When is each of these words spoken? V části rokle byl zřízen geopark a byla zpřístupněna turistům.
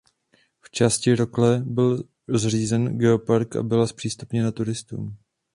V 0.61 0.69
části 0.71 1.15
rokle 1.15 1.61
byl 1.65 2.03
zřízen 2.27 2.97
geopark 2.97 3.55
a 3.55 3.63
byla 3.63 3.87
zpřístupněna 3.87 4.51
turistům. 4.51 5.17